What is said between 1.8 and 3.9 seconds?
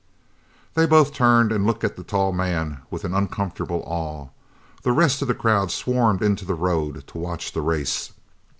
at the tall man with an uncomfortable